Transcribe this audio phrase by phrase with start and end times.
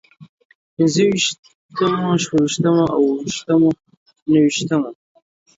[0.75, 3.69] پنځه ويشتمو، شپږ ويشتمو، اووه ويشتمو،
[4.29, 4.89] نهه ويشتمو